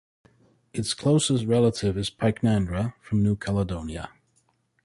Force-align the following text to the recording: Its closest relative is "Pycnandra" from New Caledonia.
Its 0.73 0.95
closest 0.95 1.45
relative 1.45 1.95
is 1.95 2.09
"Pycnandra" 2.09 2.95
from 3.03 3.21
New 3.21 3.35
Caledonia. 3.35 4.09